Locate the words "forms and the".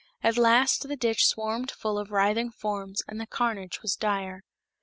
2.49-3.27